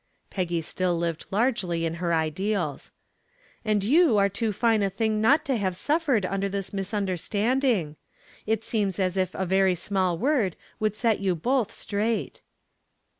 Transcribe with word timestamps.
Peggy 0.31 0.63
still 0.63 0.97
lived 0.97 1.27
largely 1.29 1.85
in 1.85 1.93
her 2.01 2.11
ideals. 2.11 2.89
"And 3.63 3.83
you 3.83 4.17
are 4.17 4.29
too 4.29 4.51
fine 4.51 4.81
a 4.81 4.89
thing 4.89 5.21
not 5.21 5.45
to 5.45 5.57
have 5.57 5.75
suffered 5.75 6.25
under 6.25 6.49
this 6.49 6.73
misunderstanding. 6.73 7.97
It 8.47 8.63
seems 8.63 8.97
as 8.97 9.15
if 9.15 9.35
a 9.35 9.45
very 9.45 9.75
small 9.75 10.17
word 10.17 10.55
would 10.79 10.95
set 10.95 11.19
you 11.19 11.35
both 11.35 11.71
straight." 11.71 12.41